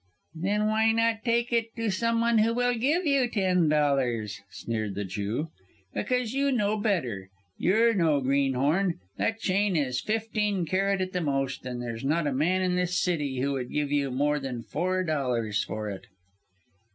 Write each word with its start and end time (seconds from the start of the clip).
"Then 0.33 0.65
why 0.65 0.91
not 0.93 1.23
take 1.23 1.53
it 1.53 1.75
to 1.75 1.91
some 1.91 2.21
one 2.21 2.39
who 2.39 2.55
will 2.55 2.73
give 2.73 3.05
you 3.05 3.27
ten 3.29 3.69
dollars!" 3.69 4.41
sneered 4.49 4.95
the 4.95 5.05
Jew. 5.05 5.49
"Because 5.93 6.33
you 6.33 6.51
know 6.51 6.75
better. 6.75 7.29
You're 7.59 7.93
no 7.93 8.19
greenhorn. 8.19 8.99
That 9.19 9.37
chain 9.37 9.75
is 9.75 10.01
fifteen 10.01 10.65
carat 10.65 11.01
at 11.01 11.11
the 11.11 11.21
most, 11.21 11.67
and 11.67 11.79
there's 11.79 12.03
not 12.03 12.25
a 12.25 12.33
man 12.33 12.63
in 12.63 12.75
this 12.75 12.97
city 12.97 13.41
who 13.41 13.51
would 13.51 13.69
give 13.71 13.91
you 13.91 14.09
more 14.09 14.39
than 14.39 14.63
four 14.63 15.03
dollars 15.03 15.63
for 15.63 15.87
it." 15.91 16.07